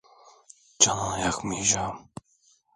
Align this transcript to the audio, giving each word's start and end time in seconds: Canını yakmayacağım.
Canını 0.81 1.19
yakmayacağım. 1.21 2.09